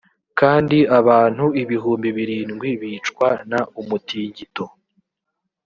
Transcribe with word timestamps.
kandi 0.39 0.77
abantu 0.99 1.45
ibihumbi 1.61 2.09
birindwi 2.17 2.69
bicwa 2.81 3.29
n 3.49 3.51
umutingito 3.81 4.65